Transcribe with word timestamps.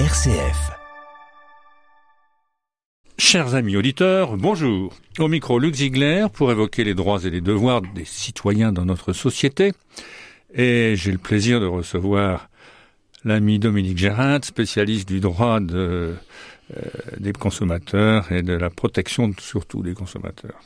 RCF. 0.00 0.72
Chers 3.16 3.54
amis 3.54 3.76
auditeurs, 3.76 4.36
bonjour. 4.36 4.92
Au 5.20 5.28
micro 5.28 5.60
Luc 5.60 5.76
pour 6.32 6.50
évoquer 6.50 6.82
les 6.82 6.94
droits 6.94 7.22
et 7.22 7.30
les 7.30 7.40
devoirs 7.40 7.80
des 7.80 8.04
citoyens 8.04 8.72
dans 8.72 8.84
notre 8.84 9.12
société. 9.12 9.72
Et 10.52 10.94
j'ai 10.96 11.12
le 11.12 11.18
plaisir 11.18 11.60
de 11.60 11.66
recevoir 11.66 12.48
l'ami 13.24 13.60
Dominique 13.60 13.96
Gérard, 13.96 14.44
spécialiste 14.44 15.06
du 15.06 15.20
droit 15.20 15.60
euh, 15.60 16.16
des 17.20 17.32
consommateurs 17.32 18.32
et 18.32 18.42
de 18.42 18.54
la 18.54 18.70
protection 18.70 19.30
surtout 19.38 19.84
des 19.84 19.94
consommateurs. 19.94 20.60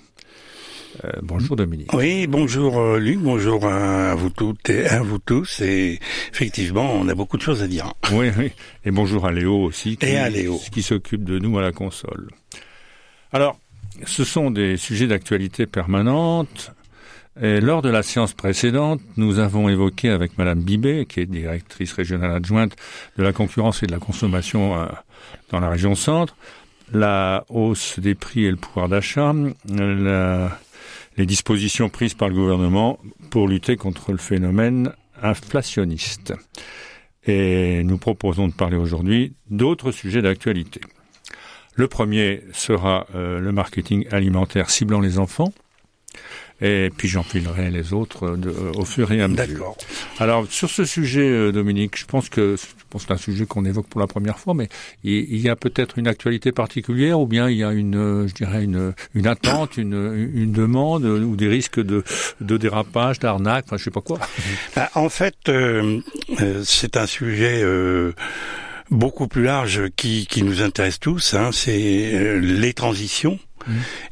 Euh, 1.05 1.11
bonjour 1.23 1.55
Dominique. 1.57 1.93
Oui, 1.93 2.27
bonjour 2.27 2.79
euh, 2.79 2.98
Luc, 2.98 3.18
bonjour 3.18 3.66
à 3.66 4.14
vous 4.14 4.30
toutes 4.30 4.70
et 4.70 4.87
à 4.87 5.02
vous 5.02 5.18
tous. 5.18 5.61
Et 5.61 6.00
effectivement, 6.32 6.93
on 6.95 7.09
a 7.09 7.14
beaucoup 7.14 7.37
de 7.37 7.43
choses 7.43 7.62
à 7.62 7.66
dire. 7.68 7.93
Oui, 8.12 8.30
oui. 8.38 8.52
Et 8.84 8.91
bonjour 8.91 9.27
à 9.27 9.32
Léo 9.32 9.62
aussi, 9.65 9.96
qui, 9.96 10.06
Et 10.06 10.16
à 10.16 10.29
Léo. 10.30 10.59
qui 10.73 10.82
s'occupe 10.82 11.24
de 11.24 11.38
nous 11.38 11.59
à 11.59 11.62
la 11.62 11.73
console. 11.73 12.29
Alors, 13.32 13.59
ce 14.06 14.24
sont 14.24 14.51
des 14.51 14.77
sujets 14.77 15.06
d'actualité 15.06 15.66
permanente. 15.66 16.73
Et 17.41 17.60
lors 17.60 17.82
de 17.82 17.88
la 17.88 18.02
séance 18.02 18.32
précédente, 18.32 19.01
nous 19.16 19.38
avons 19.38 19.68
évoqué 19.68 20.09
avec 20.09 20.38
Madame 20.38 20.60
Bibet, 20.60 21.07
qui 21.07 21.20
est 21.20 21.27
directrice 21.27 21.93
régionale 21.93 22.32
adjointe 22.32 22.74
de 23.16 23.23
la 23.23 23.32
concurrence 23.32 23.82
et 23.84 23.87
de 23.87 23.93
la 23.93 24.01
consommation 24.01 24.77
euh, 24.80 24.87
dans 25.52 25.60
la 25.60 25.68
région 25.68 25.95
centre, 25.95 26.34
la 26.93 27.45
hausse 27.48 28.01
des 28.01 28.16
prix 28.16 28.45
et 28.46 28.51
le 28.51 28.57
pouvoir 28.57 28.88
d'achat, 28.88 29.32
la- 29.68 30.59
les 31.19 31.27
dispositions 31.27 31.89
prises 31.89 32.15
par 32.15 32.29
le 32.29 32.35
gouvernement 32.35 32.99
pour 33.31 33.49
lutter 33.49 33.77
contre 33.77 34.13
le 34.13 34.19
phénomène 34.19 34.93
inflationniste. 35.21 36.33
Et 37.27 37.83
nous 37.83 37.99
proposons 37.99 38.49
de 38.49 38.55
parler 38.55 38.77
aujourd'hui 38.77 39.35
d'autres 39.51 39.91
sujets 39.91 40.23
d'actualité. 40.23 40.81
Le 41.75 41.88
premier 41.88 42.43
sera 42.52 43.07
euh, 43.15 43.41
le 43.41 43.52
marketing 43.52 44.07
alimentaire 44.10 44.71
ciblant 44.71 45.01
les 45.01 45.19
enfants. 45.19 45.52
Et 46.60 46.90
puis 46.96 47.06
j'enfilerai 47.06 47.70
les 47.70 47.92
autres 47.92 48.30
euh, 48.30 48.37
de- 48.37 48.48
euh, 48.51 48.73
au 48.74 48.84
fur 48.84 49.12
et 49.12 49.23
à 49.23 49.28
mesure. 49.28 49.46
D'accord. 49.46 49.76
Alors 50.18 50.45
sur 50.51 50.68
ce 50.70 50.84
sujet, 50.84 51.28
euh, 51.28 51.52
Dominique, 51.52 51.96
je 51.96 52.04
pense 52.04 52.28
que 52.28 52.56
je 52.56 52.64
pense 52.90 53.02
que 53.02 53.09
c'est 53.09 53.14
un 53.14 53.16
sujet 53.18 53.46
qu'on 53.46 53.64
évoque 53.64 53.87
pour 53.87 54.01
la 54.01 54.06
première 54.09 54.38
fois, 54.38 54.54
mais 54.54 54.68
il, 55.04 55.12
il 55.32 55.40
y 55.40 55.48
a 55.48 55.54
peut-être 55.56 55.98
une 55.98 56.09
actualité 56.09 56.51
particulière, 56.51 57.20
ou 57.20 57.26
bien 57.26 57.48
il 57.48 57.59
y 57.59 57.62
a 57.62 57.70
une, 57.73 58.26
je 58.26 58.32
dirais 58.34 58.64
une, 58.64 58.92
une 59.14 59.26
attente, 59.29 59.76
une, 59.76 60.30
une 60.34 60.51
demande, 60.52 61.04
ou 61.04 61.36
des 61.36 61.48
risques 61.48 61.80
de, 61.80 62.02
de 62.40 62.56
dérapage, 62.56 63.18
d'arnaque, 63.20 63.66
enfin 63.68 63.76
je 63.76 63.84
sais 63.84 63.90
pas 63.90 64.00
quoi. 64.00 64.19
Bah, 64.75 64.91
en 64.94 65.10
fait, 65.10 65.36
euh, 65.48 66.00
euh, 66.41 66.62
c'est 66.64 66.97
un 66.97 67.06
sujet 67.06 67.60
euh, 67.62 68.12
beaucoup 68.91 69.28
plus 69.28 69.44
large 69.44 69.82
qui, 69.94 70.26
qui 70.26 70.42
nous 70.42 70.62
intéresse 70.62 70.98
tous. 70.98 71.34
Hein, 71.34 71.50
c'est 71.53 72.38
les 72.41 72.72
transitions. 72.72 73.38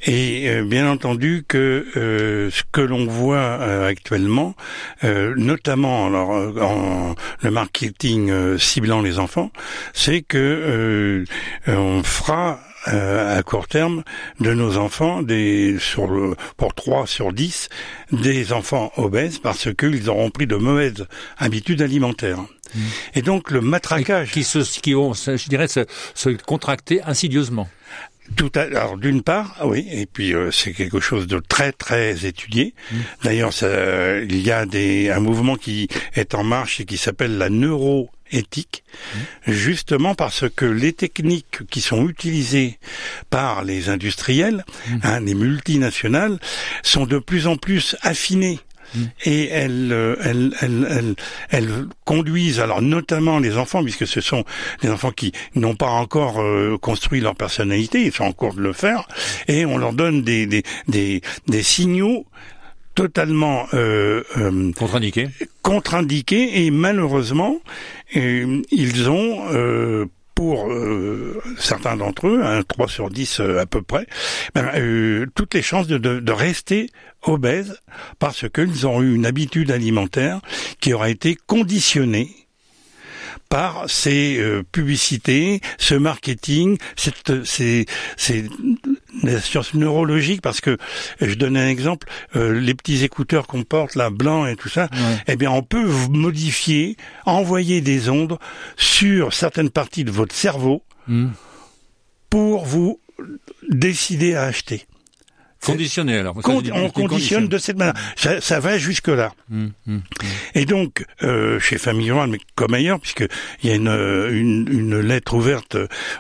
Et 0.05 0.49
euh, 0.49 0.65
bien 0.65 0.91
entendu 0.91 1.45
que 1.47 1.87
euh, 1.97 2.51
ce 2.51 2.63
que 2.73 2.81
l'on 2.81 3.07
voit 3.07 3.37
euh, 3.37 3.89
actuellement, 3.89 4.55
euh, 5.05 5.35
notamment 5.37 6.07
alors, 6.07 6.35
euh, 6.35 6.61
en 6.61 7.15
le 7.43 7.51
marketing 7.51 8.31
euh, 8.31 8.59
ciblant 8.59 9.03
les 9.03 9.19
enfants, 9.19 9.51
c'est 9.93 10.23
que 10.23 10.39
euh, 10.39 11.25
on 11.67 12.03
fera 12.03 12.61
euh, 12.89 13.39
à 13.39 13.43
court 13.43 13.67
terme 13.67 14.05
de 14.39 14.55
nos 14.55 14.77
enfants 14.77 15.23
des 15.23 15.77
sur 15.81 16.07
le 16.07 16.37
pour 16.57 16.73
3 16.73 17.07
sur 17.07 17.33
10 17.33 17.69
des 18.13 18.53
enfants 18.53 18.93
obèses 18.97 19.39
parce 19.39 19.75
qu'ils 19.75 20.09
auront 20.09 20.31
pris 20.31 20.47
de 20.47 20.55
mauvaises 20.57 21.07
habitudes 21.39 21.83
alimentaires. 21.83 22.45
Et 23.15 23.23
donc 23.23 23.51
le 23.51 23.61
matraquage 23.61 24.31
Qui 24.33 24.45
se, 24.45 24.59
qui 24.81 24.93
vont, 24.93 25.15
je 25.15 25.49
dirais, 25.49 25.69
se, 25.69 25.87
se 26.15 26.31
contracter 26.31 27.03
insidieusement. 27.03 27.69
Tout 28.35 28.51
à, 28.55 28.63
alors 28.63 28.97
d'une 28.97 29.23
part, 29.23 29.55
ah 29.59 29.67
oui, 29.67 29.87
et 29.91 30.07
puis 30.07 30.35
euh, 30.35 30.51
c'est 30.51 30.73
quelque 30.73 31.01
chose 31.01 31.27
de 31.27 31.39
très 31.39 31.73
très 31.73 32.27
étudié. 32.27 32.75
D'ailleurs, 33.23 33.53
ça, 33.53 34.19
il 34.19 34.41
y 34.41 34.51
a 34.51 34.67
des, 34.67 35.11
un 35.11 35.21
mouvement 35.21 35.57
qui 35.57 35.89
est 36.15 36.35
en 36.35 36.43
marche 36.43 36.81
et 36.81 36.85
qui 36.85 36.97
s'appelle 36.97 37.39
la 37.39 37.51
neuroéthique, 37.51 38.83
justement 39.47 40.15
parce 40.15 40.45
que 40.55 40.65
les 40.65 40.93
techniques 40.93 41.67
qui 41.71 41.81
sont 41.81 42.09
utilisées 42.09 42.79
par 43.31 43.65
les 43.65 43.89
industriels, 43.89 44.65
hein, 45.03 45.21
les 45.21 45.35
multinationales, 45.35 46.39
sont 46.83 47.07
de 47.07 47.19
plus 47.19 47.47
en 47.47 47.57
plus 47.57 47.97
affinées. 48.03 48.59
Et 49.25 49.49
elles, 49.49 49.93
euh, 49.93 50.17
elles, 50.23 50.55
elles, 50.61 50.87
elles, 50.91 51.15
elles 51.51 51.87
conduisent, 52.05 52.61
alors 52.61 52.83
notamment 52.83 53.39
les 53.39 53.57
enfants, 53.57 53.83
puisque 53.83 54.07
ce 54.07 54.21
sont 54.21 54.45
des 54.83 54.91
enfants 54.91 55.11
qui 55.13 55.33
n'ont 55.55 55.75
pas 55.75 55.91
encore 55.91 56.41
euh, 56.41 56.77
construit 56.81 57.21
leur 57.21 57.35
personnalité, 57.35 58.03
ils 58.05 58.13
sont 58.13 58.25
en 58.25 58.33
cours 58.33 58.55
de 58.55 58.63
le 58.63 58.73
faire, 58.73 59.07
et 59.49 59.67
on 59.67 59.79
leur 59.79 59.93
donne 59.93 60.23
des, 60.23 60.47
des, 60.47 60.63
des, 60.89 61.21
des 61.47 61.63
signaux 61.63 62.27
totalement 62.95 63.67
euh, 63.75 64.23
euh, 64.39 64.73
Contre-indiqué. 64.73 65.29
contre-indiqués 65.63 66.65
et 66.65 66.71
malheureusement 66.71 67.59
euh, 68.17 68.63
ils 68.71 69.11
ont 69.11 69.45
euh, 69.53 70.07
pour 70.37 70.71
euh, 70.71 71.43
certains 71.59 71.97
d'entre 71.97 72.29
eux, 72.29 72.43
un 72.45 72.63
3 72.63 72.89
sur 72.89 73.11
10 73.11 73.41
euh, 73.41 73.59
à 73.59 73.67
peu 73.67 73.83
près, 73.83 74.07
ben, 74.55 74.71
euh, 74.77 75.27
toutes 75.35 75.55
les 75.55 75.63
chances 75.63 75.89
de, 75.89 75.99
de, 75.99 76.21
de 76.21 76.33
rester 76.33 76.91
obèses 77.23 77.81
parce 78.19 78.49
qu'ils 78.49 78.87
ont 78.87 79.03
eu 79.03 79.15
une 79.15 79.27
habitude 79.27 79.73
alimentaire 79.73 80.41
qui 80.79 80.93
aura 80.93 81.09
été 81.09 81.37
conditionnée 81.47 82.46
par 83.49 83.89
ces 83.89 84.39
euh, 84.39 84.63
publicités, 84.71 85.61
ce 85.79 85.95
marketing, 85.95 86.79
cette, 86.97 87.45
ces, 87.45 87.87
ces 88.17 88.49
la 89.23 89.41
science 89.41 89.75
neurologique, 89.75 90.43
parce 90.43 90.61
que 90.61 90.77
je 91.21 91.35
donne 91.35 91.57
un 91.57 91.69
exemple, 91.69 92.09
euh, 92.37 92.59
les 92.61 92.75
petits 92.75 93.03
écouteurs 93.05 93.47
qu'on 93.47 93.63
porte 93.63 93.95
là, 93.95 94.11
blancs 94.11 94.49
et 94.49 94.57
tout 94.57 94.69
ça, 94.69 94.89
eh 95.27 95.37
bien 95.37 95.51
on 95.51 95.63
peut 95.63 95.87
modifier, 96.11 96.97
envoyer 97.25 97.81
des 97.81 98.09
ondes 98.11 98.39
sur 98.77 99.33
certaines 99.33 99.71
parties 99.71 100.05
de 100.05 100.11
votre 100.11 100.35
cerveau 100.35 100.83
Hmm. 101.09 101.29
pour 102.31 102.65
vous 102.65 103.01
décider 103.69 104.35
à 104.35 104.43
acheter. 104.43 104.87
Conditionné 105.65 106.19
alors. 106.19 106.35
Con- 106.43 106.63
on 106.73 106.91
conditionne 106.91 107.49
de 107.49 107.59
cette 107.59 107.77
manière. 107.77 107.95
Ça, 108.17 108.41
ça 108.41 108.61
va 108.61 108.79
jusque 108.79 109.09
là. 109.09 109.33
Hmm, 109.49 109.69
hmm. 109.87 109.99
Et 110.55 110.65
donc, 110.65 111.05
euh, 111.23 111.59
chez 111.59 111.79
Famille 111.79 112.11
Rurale, 112.13 112.31
mais 112.31 112.39
comme 112.55 112.75
ailleurs, 112.75 113.01
puisque 113.01 113.25
il 113.63 113.71
y 113.71 113.73
a 113.73 113.77
une, 113.77 113.89
euh, 113.89 114.31
une, 114.31 114.69
une 114.71 115.01
lettre 115.01 115.35
ouverte 115.35 115.77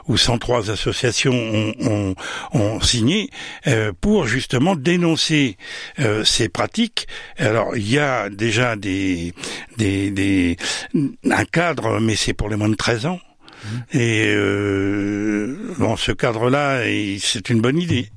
où 0.08 0.16
103 0.16 0.70
associations 0.70 1.32
ont, 1.34 1.74
ont, 1.80 2.14
ont 2.52 2.80
signé 2.80 3.30
euh, 3.66 3.92
pour 4.00 4.26
justement 4.26 4.74
dénoncer 4.74 5.56
euh, 6.00 6.24
ces 6.24 6.48
pratiques. 6.48 7.06
Alors, 7.38 7.76
il 7.76 7.88
y 7.88 7.98
a 7.98 8.28
déjà 8.30 8.74
des, 8.76 9.32
des, 9.76 10.10
des 10.10 10.56
un 11.30 11.44
cadre, 11.44 12.00
mais 12.00 12.16
c'est 12.16 12.32
pour 12.34 12.48
les 12.48 12.56
moins 12.56 12.68
de 12.68 12.74
13 12.74 13.06
ans. 13.06 13.20
Et 13.92 14.26
euh, 14.28 15.56
bon, 15.78 15.96
ce 15.96 16.12
cadre-là, 16.12 16.82
c'est 17.20 17.50
une 17.50 17.60
bonne 17.60 17.78
idée. 17.78 18.08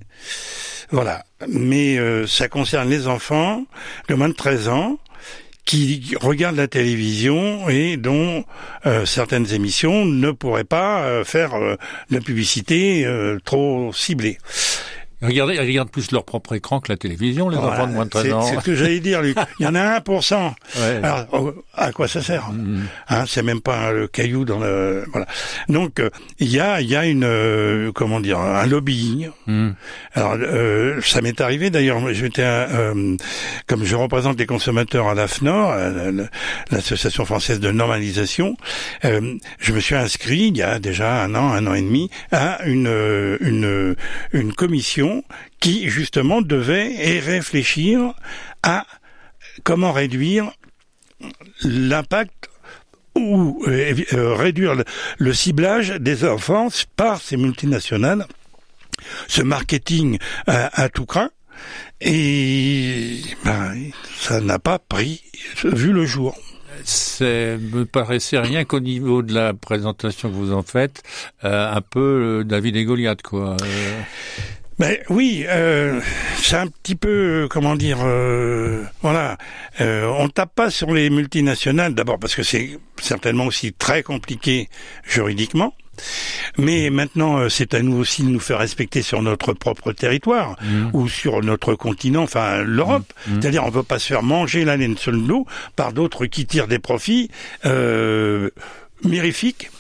Voilà. 0.92 1.24
Mais 1.48 1.98
euh, 1.98 2.26
ça 2.26 2.48
concerne 2.48 2.90
les 2.90 3.08
enfants 3.08 3.64
de 4.08 4.16
moins 4.16 4.30
de 4.30 4.34
13 4.34 4.70
ans 4.70 4.98
qui 5.70 6.16
regardent 6.20 6.56
la 6.56 6.68
télévision 6.68 7.70
et 7.70 7.96
dont 7.96 8.44
euh, 8.88 9.06
certaines 9.06 9.54
émissions 9.54 10.04
ne 10.04 10.32
pourraient 10.32 10.64
pas 10.64 11.04
euh, 11.04 11.24
faire 11.24 11.52
de 12.10 12.18
publicité 12.18 13.06
euh, 13.06 13.38
trop 13.46 13.94
ciblée. 13.94 14.40
Regardez, 15.22 15.56
ils 15.56 15.60
regardent 15.60 15.92
plus 15.92 16.12
leur 16.12 16.24
propre 16.24 16.54
écran 16.56 16.80
que 16.80 16.92
la 16.92 16.98
télévision, 16.98 17.50
les 17.50 17.58
Voilà. 17.58 17.74
enfants 17.74 17.88
de 17.88 17.94
moins 17.94 18.06
de 18.06 18.10
13 18.10 18.24
C'est- 18.26 18.32
ans. 18.34 18.42
C'est 18.42 18.56
ce 18.56 18.64
que 18.64 18.76
j'allais 18.76 19.00
dire, 19.02 19.22
Luc. 19.22 19.38
Il 19.60 19.64
y 19.66 19.68
en 19.68 19.76
a 19.76 19.82
1%. 20.00 20.56
Ouais. 20.78 21.00
Alors, 21.04 21.26
oh, 21.34 21.54
à 21.76 21.92
quoi 21.92 22.08
ça 22.08 22.22
sert 22.22 22.50
Hmm. 22.52 22.84
hein, 23.10 23.26
C'est 23.28 23.44
même 23.44 23.60
pas 23.62 23.92
le 23.92 24.08
caillou 24.08 24.46
dans 24.46 24.60
le... 24.60 25.04
Voilà. 25.12 25.28
Donc, 25.68 26.00
euh, 26.00 26.10
il 26.40 26.48
y 26.50 26.60
a, 26.60 26.80
il 26.82 26.88
y 26.90 26.96
a 26.96 27.06
une... 27.06 27.24
euh, 27.26 27.92
comment 27.94 28.20
dire 28.22 28.40
Un 28.40 28.66
lobbying. 28.66 29.30
Hmm. 29.46 29.72
Alors, 30.14 30.36
euh, 30.40 31.02
ça 31.02 31.22
m'est 31.22 31.42
arrivé 31.42 31.70
d'ailleurs. 31.70 32.00
J'étais, 32.14 32.42
euh, 32.46 33.16
comme 33.68 33.84
je 33.84 33.96
représente 33.98 34.40
les 34.40 34.46
consommateurs 34.46 35.08
à 35.10 35.16
l'AFNOR, 35.16 35.72
euh, 35.72 36.12
la- 36.12 36.24
l'association 36.72 37.26
française 37.26 37.60
de 37.60 37.72
normalisation, 37.72 38.56
euh, 39.06 39.36
je 39.60 39.74
me 39.74 39.80
suis 39.82 39.96
inscrit 39.96 40.48
il 40.48 40.58
y 40.58 40.62
a 40.64 40.80
déjà 40.80 41.24
un 41.24 41.36
an, 41.36 41.52
un 41.52 41.68
an 41.68 41.74
et 41.74 41.82
demi, 41.82 42.10
à 42.32 42.64
une 42.66 42.88
une 43.42 43.96
une 44.32 44.54
commission 44.54 45.09
qui 45.60 45.90
justement 45.90 46.42
devait 46.42 47.20
réfléchir 47.20 48.14
à 48.64 48.86
comment 49.64 49.92
réduire 49.92 50.52
l'impact 51.64 52.50
ou 53.16 53.64
euh, 53.68 53.96
euh, 54.14 54.36
réduire 54.36 54.76
le, 55.18 55.34
ciblage 55.34 55.90
des 55.90 56.26
enfants 56.26 56.68
par 56.96 57.22
ces 57.22 57.38
multinationales, 57.38 58.26
ce 59.28 59.42
marketing 59.42 60.18
à, 60.48 60.90
tout 60.90 61.06
craint. 61.06 61.32
Et 62.00 63.18
ben, 63.44 63.76
ça 64.16 64.40
n'a 64.40 64.60
pas 64.60 64.80
pris 64.80 65.22
vu 65.64 65.92
le 65.92 66.06
jour. 66.06 66.38
ça 66.86 67.26
me 67.26 67.84
paraissait 67.84 68.40
rien 68.40 68.64
qu'au 68.64 68.80
niveau 68.80 69.22
de 69.22 69.34
la 69.34 69.54
présentation 69.54 70.30
que 70.30 70.36
vous 70.36 70.54
en 70.54 70.64
faites, 70.64 71.04
euh, 71.44 71.74
un 71.74 71.82
peu 71.82 72.44
David 72.46 72.78
et 72.78 72.86
Goliath, 72.86 73.22
quoi. 73.22 73.58
Ben 74.80 74.98
oui, 75.10 75.46
euh, 75.48 76.00
c'est 76.38 76.56
un 76.56 76.68
petit 76.68 76.96
peu, 76.96 77.48
comment 77.52 77.76
dire, 77.76 77.98
euh, 78.02 78.84
voilà, 79.02 79.38
euh, 79.82 80.10
on 80.18 80.30
tape 80.30 80.56
pas 80.56 80.70
sur 80.70 80.94
les 80.94 81.10
multinationales 81.10 81.94
d'abord 81.94 82.18
parce 82.18 82.34
que 82.34 82.44
c'est 82.44 82.80
certainement 83.02 83.46
aussi 83.46 83.74
très 83.74 84.04
compliqué 84.04 84.70
juridiquement. 85.04 85.74
Mais 86.58 86.90
maintenant, 86.90 87.40
euh, 87.40 87.50
c'est 87.50 87.74
à 87.74 87.82
nous 87.82 87.98
aussi 87.98 88.24
de 88.24 88.30
nous 88.30 88.40
faire 88.40 88.60
respecter 88.60 89.02
sur 89.02 89.22
notre 89.22 89.52
propre 89.52 89.92
territoire 89.92 90.56
mmh. 90.62 90.90
ou 90.94 91.10
sur 91.10 91.44
notre 91.44 91.76
continent, 91.76 92.24
enfin 92.24 92.64
l'Europe. 92.64 93.12
Mmh. 93.28 93.32
Mmh. 93.32 93.42
C'est-à-dire, 93.42 93.64
on 93.64 93.68
ne 93.68 93.74
veut 93.74 93.84
pas 93.84 94.00
se 94.00 94.08
faire 94.08 94.24
manger 94.24 94.66
la 94.66 94.78
laine 94.78 94.98
sur 94.98 95.12
le 95.12 95.20
dos 95.20 95.46
par 95.76 95.94
d'autres 95.94 96.26
qui 96.26 96.46
tirent 96.46 96.68
des 96.68 96.80
profits 96.80 97.30
euh, 97.66 98.50
mirifiques 99.04 99.72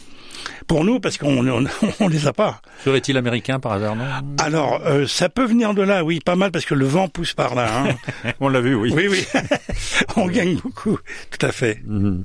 pour 0.69 0.86
nous 0.86 1.00
parce 1.01 1.18
qu'on 1.18 1.45
on, 1.45 1.66
on, 2.00 2.07
les 2.07 2.27
a 2.27 2.31
pas. 2.31 2.62
Serait-il 2.86 3.18
américain 3.18 3.60
par 3.60 3.74
hasard 3.74 3.95
non? 3.95 4.06
Alors 4.38 4.81
euh, 4.86 5.07
ça 5.07 5.27
peut 5.27 5.45
venir 5.45 5.74
de 5.74 5.81
là, 5.81 6.06
oui, 6.06 6.21
pas 6.24 6.36
mal 6.36 6.51
parce 6.51 6.63
que 6.63 6.75
le 6.75 6.86
vent 6.86 7.10
pousse 7.10 7.33
par 7.33 7.56
là. 7.56 7.68
Hein. 7.83 8.31
on 8.39 8.48
l'a 8.48 8.62
vu, 8.62 8.75
oui. 8.75 8.94
Oui, 8.95 9.07
oui. 9.10 9.25
on 10.16 10.27
gagne 10.27 10.56
beaucoup, 10.57 10.98
tout 11.31 11.45
à 11.45 11.51
fait. 11.51 11.81
Mm-hmm. 11.88 12.24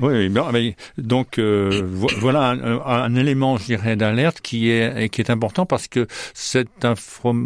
Oui, 0.00 0.28
mais, 0.28 0.76
donc 0.98 1.38
euh, 1.38 1.82
voilà 2.18 2.50
un, 2.50 2.80
un, 2.80 3.14
élément, 3.14 3.58
je 3.58 3.64
dirais, 3.66 3.94
d'alerte 3.94 4.40
qui 4.40 4.70
est 4.70 5.08
qui 5.08 5.20
est 5.20 5.30
important 5.30 5.66
parce 5.66 5.86
que 5.86 6.08
c'est 6.32 6.84
un 6.84 6.94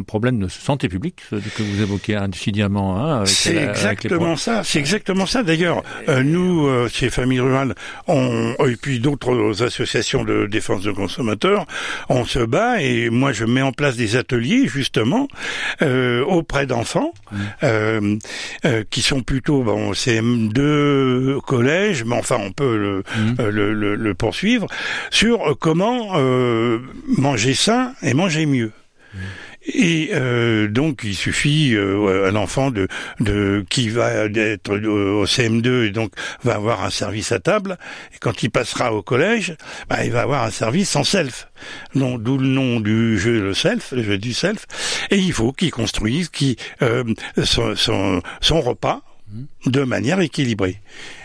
problème 0.06 0.38
de 0.38 0.48
santé 0.48 0.88
publique 0.88 1.22
que 1.30 1.62
vous 1.62 1.82
évoquez 1.82 2.16
insidieusement. 2.16 2.96
Hein, 2.98 3.26
c'est 3.26 3.56
exactement 3.56 4.36
ça. 4.36 4.62
C'est 4.64 4.78
exactement 4.78 5.26
ça. 5.26 5.42
D'ailleurs, 5.42 5.82
euh, 6.08 6.22
nous, 6.22 6.66
euh, 6.66 6.88
chez 6.88 7.10
Famille 7.10 7.40
Rurale, 7.40 7.74
on, 8.06 8.54
et 8.66 8.76
puis 8.76 8.98
d'autres 8.98 9.62
associations 9.62 10.24
de 10.24 10.46
défense 10.46 10.82
de 10.82 10.92
consommateurs, 10.92 11.66
on 12.08 12.24
se 12.24 12.38
bat 12.40 12.80
et 12.80 13.10
moi 13.10 13.32
je 13.32 13.44
mets 13.44 13.62
en 13.62 13.72
place 13.72 13.96
des 13.96 14.16
ateliers 14.16 14.66
justement 14.68 15.28
euh, 15.82 16.24
auprès 16.24 16.66
d'enfants 16.66 17.12
mmh. 17.62 18.18
qui 18.90 19.02
sont 19.02 19.20
plutôt 19.20 19.62
bon 19.62 19.92
CM2 19.92 21.40
collège, 21.42 22.04
mais 22.04 22.16
enfin 22.16 22.37
on 22.38 22.52
peut 22.52 23.02
mmh. 23.16 23.34
euh, 23.40 23.50
le, 23.50 23.74
le, 23.74 23.94
le, 23.94 24.14
poursuivre, 24.14 24.66
sur 25.10 25.56
comment 25.58 26.12
euh, 26.16 26.78
manger 27.16 27.54
sain 27.54 27.92
et 28.02 28.14
manger 28.14 28.46
mieux. 28.46 28.72
Mmh. 29.14 29.18
Et 29.68 30.10
euh, 30.12 30.68
donc 30.68 31.00
il 31.04 31.14
suffit 31.14 31.74
euh, 31.74 32.28
à 32.28 32.30
l'enfant 32.30 32.70
de, 32.70 32.88
de 33.20 33.64
qui 33.68 33.90
va 33.90 34.12
être 34.24 34.70
au 34.70 35.26
CM2 35.26 35.86
et 35.86 35.90
donc 35.90 36.12
va 36.42 36.54
avoir 36.54 36.84
un 36.84 36.90
service 36.90 37.32
à 37.32 37.38
table. 37.38 37.76
Et 38.14 38.18
quand 38.18 38.42
il 38.42 38.50
passera 38.50 38.94
au 38.94 39.02
collège, 39.02 39.56
bah, 39.88 40.04
il 40.04 40.12
va 40.12 40.22
avoir 40.22 40.44
un 40.44 40.50
service 40.50 40.96
en 40.96 41.04
self. 41.04 41.48
Non, 41.94 42.18
d'où 42.18 42.38
le 42.38 42.48
nom 42.48 42.80
du 42.80 43.18
jeu 43.18 43.40
le 43.40 43.54
self, 43.54 43.92
le 43.92 44.02
jeu 44.02 44.16
du 44.16 44.32
self. 44.32 44.66
Et 45.10 45.18
il 45.18 45.32
faut 45.32 45.52
qu'il 45.52 45.70
construise, 45.70 46.30
qui 46.30 46.56
euh, 46.80 47.04
son, 47.44 47.76
son, 47.76 48.22
son 48.40 48.60
repas 48.62 49.02
de 49.66 49.82
manière 49.82 50.20
équilibrée. 50.20 50.80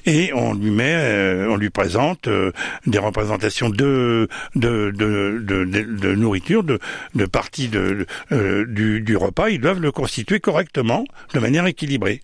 Et 0.05 0.31
on 0.33 0.53
lui 0.53 0.71
met, 0.71 0.95
euh, 0.95 1.47
on 1.49 1.55
lui 1.55 1.69
présente 1.69 2.27
euh, 2.27 2.51
des 2.85 2.99
représentations 2.99 3.69
de 3.69 4.27
de, 4.55 4.91
de, 4.91 5.39
de, 5.41 5.63
de 5.63 6.15
nourriture, 6.15 6.63
de, 6.63 6.79
de 7.15 7.25
parties 7.25 7.69
de, 7.69 8.05
euh, 8.31 8.65
du, 8.67 9.01
du, 9.01 9.15
repas. 9.15 9.49
Ils 9.49 9.61
doivent 9.61 9.79
le 9.79 9.91
constituer 9.91 10.39
correctement, 10.39 11.05
de 11.33 11.39
manière 11.39 11.65
équilibrée. 11.65 12.21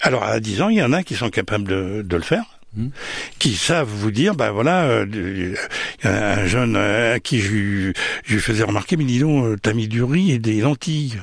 Alors 0.00 0.24
à 0.24 0.40
10 0.40 0.62
ans, 0.62 0.68
il 0.68 0.78
y 0.78 0.82
en 0.82 0.92
a 0.92 1.02
qui 1.02 1.14
sont 1.14 1.30
capables 1.30 1.68
de, 1.68 2.02
de 2.02 2.16
le 2.16 2.22
faire 2.22 2.58
mmh. 2.76 2.88
qui 3.38 3.54
savent 3.54 3.88
vous 3.88 4.10
dire, 4.10 4.34
ben 4.34 4.50
voilà, 4.50 5.04
a 6.02 6.40
un 6.40 6.46
jeune 6.46 6.76
à 6.76 7.20
qui 7.20 7.38
je, 7.38 7.92
je 8.24 8.34
lui 8.34 8.40
faisais 8.40 8.64
remarquer, 8.64 8.96
mais 8.96 9.04
dis 9.04 9.20
donc, 9.20 9.60
t'as 9.62 9.74
mis 9.74 9.86
du 9.86 10.02
riz 10.02 10.32
et 10.32 10.38
des 10.38 10.60
lentilles. 10.60 11.20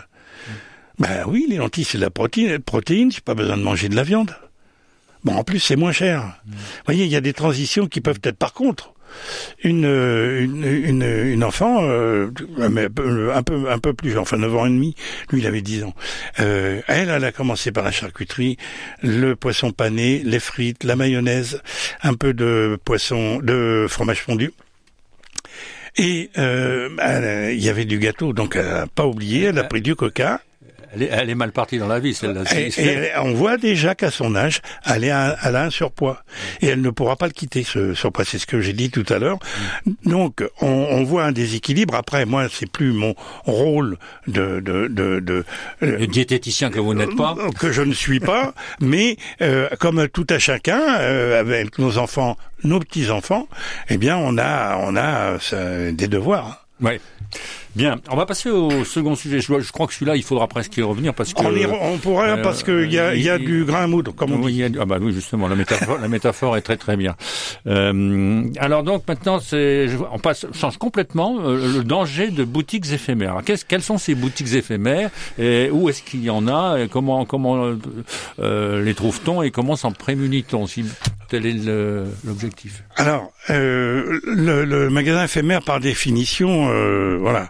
Ben 1.00 1.24
oui, 1.28 1.48
les 1.50 1.58
lentilles, 1.58 1.86
c'est 1.86 1.98
de 1.98 2.04
la 2.04 2.10
protéine. 2.10 2.60
Protéine, 2.60 3.12
j'ai 3.12 3.22
pas 3.22 3.34
besoin 3.34 3.58
de 3.58 3.64
manger 3.64 3.88
de 3.88 3.96
la 3.96 4.04
viande. 4.04 4.36
Bon, 5.24 5.34
en 5.34 5.44
plus, 5.44 5.60
c'est 5.60 5.76
moins 5.76 5.92
cher. 5.92 6.40
Vous 6.46 6.58
voyez, 6.86 7.06
il 7.06 7.12
y 7.12 7.16
a 7.16 7.22
des 7.22 7.34
transitions 7.34 7.88
qui 7.88 8.02
peuvent 8.02 8.20
être 8.24 8.38
par 8.38 8.54
contre. 8.54 8.94
Une, 9.64 9.86
une, 9.86 10.64
une, 10.64 11.02
une 11.02 11.44
enfant, 11.44 11.80
euh, 11.82 12.30
un 12.60 13.42
peu, 13.42 13.72
un 13.72 13.80
peu 13.80 13.94
plus, 13.96 14.20
enfin 14.20 14.38
9 14.38 14.56
ans 14.56 14.66
et 14.68 14.70
demi, 14.70 14.94
lui 15.32 15.42
il 15.42 15.48
avait 15.48 15.64
10 15.64 15.86
ans. 15.86 15.96
Euh, 16.40 16.82
elle, 16.88 17.10
elle 17.10 17.24
a 17.26 17.32
commencé 17.32 17.72
par 17.72 17.84
la 17.84 17.90
charcuterie, 17.90 18.58
le 19.02 19.36
poisson 19.36 19.72
pané, 19.72 20.22
les 20.24 20.40
frites, 20.40 20.84
la 20.84 20.96
mayonnaise, 20.96 21.64
un 22.04 22.14
peu 22.14 22.36
de 22.36 22.78
poisson, 22.86 23.40
de 23.42 23.88
fromage 23.90 24.22
fondu. 24.22 24.52
Et 25.98 26.30
euh, 26.38 27.50
il 27.52 27.64
y 27.64 27.70
avait 27.70 27.86
du 27.86 27.98
gâteau, 27.98 28.32
donc 28.32 28.56
elle 28.56 28.68
n'a 28.68 28.86
pas 28.86 29.08
oublié, 29.08 29.46
elle 29.46 29.58
a 29.58 29.64
pris 29.64 29.82
du 29.82 29.96
coca 29.96 30.40
elle 30.94 31.30
est, 31.30 31.36
mal 31.36 31.52
partie 31.52 31.78
dans 31.78 31.88
la 31.88 32.00
vie, 32.00 32.14
celle-là. 32.14 32.44
Et, 32.56 33.10
on 33.18 33.34
voit 33.34 33.58
déjà 33.58 33.96
qu'à 33.96 34.12
son 34.12 34.36
âge, 34.36 34.62
elle, 34.86 35.04
est 35.04 35.14
elle 35.44 35.56
a 35.56 35.64
un 35.64 35.70
surpoids. 35.70 36.24
Et 36.62 36.68
elle 36.68 36.82
ne 36.82 36.90
pourra 36.90 37.16
pas 37.16 37.28
le 37.28 37.34
quitter, 37.34 37.64
ce 37.64 37.94
surpoids. 37.94 38.26
C'est 38.26 38.40
ce 38.40 38.48
que 38.48 38.62
j'ai 38.62 38.74
dit 38.74 38.90
tout 38.90 39.06
à 39.10 39.20
l'heure. 39.20 39.40
Donc, 40.06 40.44
on, 40.62 40.68
on, 40.68 41.04
voit 41.04 41.26
un 41.26 41.32
déséquilibre. 41.32 41.96
Après, 41.96 42.26
moi, 42.26 42.48
c'est 42.52 42.70
plus 42.70 42.92
mon 42.92 43.16
rôle 43.46 43.98
de... 44.28 44.60
de, 44.60 44.88
de, 44.88 45.20
de 45.20 45.46
le 45.82 46.08
diététicien 46.08 46.70
que 46.70 46.80
vous 46.80 46.94
n'êtes 46.94 47.16
pas 47.16 47.36
Que 47.60 47.72
je 47.72 47.82
ne 47.82 47.94
suis 47.94 48.20
pas. 48.20 48.54
mais, 48.80 49.18
euh, 49.42 49.70
comme 49.80 50.08
tout 50.08 50.28
à 50.30 50.40
chacun, 50.40 50.82
euh, 51.00 51.40
avec 51.40 51.78
nos 51.78 51.98
enfants, 51.98 52.38
nos 52.64 52.80
petits-enfants, 52.80 53.48
eh 53.90 53.98
bien, 53.98 54.18
on 54.18 54.38
a, 54.38 54.78
on 54.78 54.96
a 54.96 55.38
euh, 55.54 55.92
des 55.92 56.08
devoirs. 56.08 56.68
Oui. 56.82 57.00
Bien, 57.76 57.98
on 58.10 58.16
va 58.16 58.26
passer 58.26 58.50
au 58.50 58.84
second 58.84 59.16
sujet. 59.16 59.42
Je, 59.42 59.60
je 59.60 59.72
crois 59.72 59.86
que 59.86 59.94
celui-là, 59.94 60.16
il 60.16 60.24
faudra 60.24 60.48
presque 60.48 60.76
y 60.78 60.82
revenir 60.82 61.14
parce 61.14 61.34
que 61.34 61.42
on, 61.42 61.94
on 61.94 61.98
pourrait 61.98 62.32
euh, 62.32 62.42
parce 62.42 62.64
qu'il 62.64 62.92
y 62.92 62.98
a, 62.98 63.16
y 63.16 63.30
a 63.30 63.38
du 63.38 63.64
grain 63.64 63.84
à 63.84 63.88
moudre, 63.88 64.12
comme 64.16 64.32
on 64.34 64.48
dit. 64.48 64.64
ah 64.80 64.86
bah 64.86 64.98
oui, 65.00 65.14
justement, 65.14 65.48
la 65.48 65.56
métaphore, 65.56 66.00
la 66.02 66.08
métaphore 66.08 66.58
est 66.58 66.62
très 66.62 66.78
très 66.78 66.98
bien. 66.98 67.16
Euh, 67.68 68.44
alors 68.58 68.82
donc 68.84 69.08
maintenant, 69.08 69.40
c'est, 69.40 69.88
on 70.12 70.18
passe, 70.18 70.48
change 70.54 70.78
complètement 70.78 71.38
euh, 71.42 71.78
le 71.78 71.84
danger 71.84 72.32
de 72.32 72.44
boutiques 72.44 72.92
éphémères. 72.92 73.32
Alors, 73.32 73.44
quelles 73.68 73.84
sont 73.84 74.00
ces 74.00 74.16
boutiques 74.16 74.54
éphémères 74.54 75.12
et 75.38 75.70
où 75.72 75.90
est-ce 75.90 76.02
qu'il 76.02 76.24
y 76.24 76.32
en 76.32 76.48
a 76.48 76.80
et 76.80 76.88
comment 76.88 77.26
comment 77.26 77.76
euh, 78.40 78.84
les 78.84 78.96
trouve-t-on 78.96 79.44
et 79.44 79.52
comment 79.52 79.76
s'en 79.76 79.92
prémunit-on 79.92 80.66
si 80.66 80.86
tel 81.30 81.46
est 81.46 81.54
l'objectif? 82.26 82.84
Alors, 82.96 83.32
le, 83.48 84.20
le, 84.24 84.90
magasin 84.90 85.24
éphémère, 85.24 85.62
par 85.62 85.80
définition, 85.80 86.68
voilà 87.20 87.50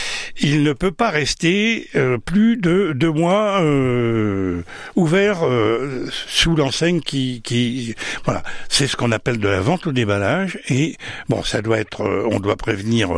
il 0.41 0.63
ne 0.63 0.73
peut 0.73 0.91
pas 0.91 1.11
rester 1.11 1.87
euh, 1.95 2.17
plus 2.17 2.57
de 2.57 2.93
deux 2.95 3.11
mois 3.11 3.61
euh, 3.61 4.63
ouvert 4.95 5.45
euh, 5.45 6.07
sous 6.11 6.55
l'enseigne 6.55 6.99
qui, 6.99 7.41
qui 7.43 7.95
voilà. 8.25 8.41
C'est 8.67 8.87
ce 8.87 8.95
qu'on 8.95 9.11
appelle 9.11 9.37
de 9.37 9.47
la 9.47 9.61
vente 9.61 9.87
au 9.87 9.91
déballage 9.91 10.59
et 10.69 10.95
bon 11.29 11.43
ça 11.43 11.61
doit 11.61 11.79
être 11.79 12.01
on 12.31 12.39
doit 12.39 12.55
prévenir 12.55 13.11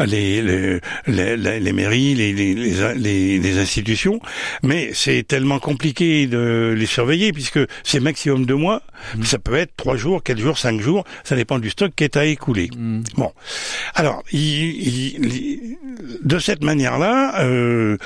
les 0.00 0.42
les, 0.42 0.80
les, 1.06 1.60
les, 1.60 1.72
mairies 1.72 2.14
les, 2.14 2.32
les, 2.32 3.38
les, 3.38 3.58
institutions. 3.58 4.20
Mais 4.62 4.90
c'est 4.92 5.26
tellement 5.26 5.58
compliqué 5.58 6.26
de 6.26 6.74
les 6.76 6.86
surveiller 6.86 7.32
puisque 7.32 7.60
c'est 7.84 8.00
maximum 8.00 8.44
deux 8.44 8.54
mois. 8.54 8.82
Mmh. 9.16 9.24
ça 9.24 9.38
peut 9.38 9.54
être 9.54 9.76
trois 9.76 9.96
jours 9.96 10.22
quatre 10.22 10.38
jours 10.38 10.58
cinq 10.58 10.80
jours. 10.80 11.04
Ça 11.24 11.36
dépend 11.36 11.58
du 11.58 11.70
stock 11.70 11.92
qui 11.96 12.04
est 12.04 12.16
à 12.16 12.26
écouler. 12.26 12.68
Mmh. 12.76 13.02
bon. 13.16 13.32
Alors 13.94 14.22
il, 14.32 15.76
de 16.22 16.38
cette 16.38 16.62
manière-là, 16.66 17.42
euh, 17.44 17.96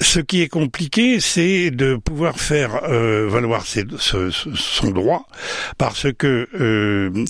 ce 0.00 0.20
qui 0.20 0.40
est 0.40 0.48
compliqué, 0.48 1.20
c'est 1.20 1.70
de 1.70 1.96
pouvoir 1.96 2.38
faire 2.38 2.84
euh, 2.84 3.28
valoir 3.28 3.66
son 3.66 4.90
droit, 4.90 5.26
parce 5.76 6.06
que 6.12 6.48
euh, 6.54 7.24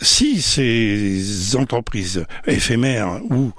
si 0.00 0.40
ces 0.40 1.56
entreprises 1.56 2.24
éphémères 2.46 3.20
ou 3.30 3.52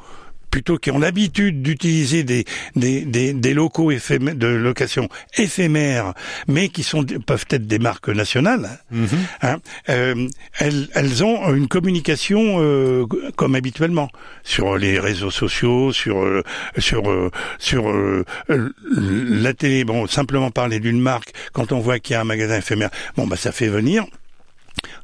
plutôt 0.50 0.78
qui 0.78 0.92
ont 0.92 1.00
l'habitude 1.00 1.62
d'utiliser 1.62 2.24
des, 2.24 2.46
des, 2.76 3.02
des, 3.02 3.34
des, 3.34 3.54
locaux 3.54 3.92
éphémères, 3.92 4.36
de 4.36 4.48
location 4.48 5.10
éphémères, 5.38 6.14
mais 6.48 6.70
qui 6.70 6.84
sont 6.84 7.04
peuvent 7.04 7.46
être 7.50 7.68
des 7.68 7.80
marques 7.80 8.10
nationales, 8.10 8.80
mm-hmm. 8.94 9.08
hein, 9.42 9.58
euh, 9.90 10.28
elles, 10.60 10.88
elles 10.94 11.24
ont 11.24 11.54
une 11.54 11.68
communication 11.68 12.58
euh, 12.60 13.06
comme 13.36 13.56
habituellement 13.56 14.10
sur 14.44 14.78
les 14.78 15.00
réseaux 15.00 15.32
sociaux, 15.32 15.92
sur 15.92 16.24
euh, 16.24 16.44
sur 16.78 17.10
euh, 17.10 17.32
sur 17.58 17.90
euh, 17.90 18.26
la 18.48 19.54
télé. 19.54 19.84
Bon, 19.84 20.08
simplement 20.08 20.52
parler 20.52 20.80
d'une 20.80 21.00
marque 21.00 21.32
quand 21.54 21.72
on 21.72 21.80
voit 21.80 22.00
qu'il 22.00 22.14
y 22.14 22.18
a 22.18 22.22
un 22.22 22.26
magasin 22.26 22.58
éphémère, 22.58 22.90
bon 23.16 23.28
bah 23.28 23.36
ça 23.36 23.52
fait 23.52 23.68
venir. 23.68 24.06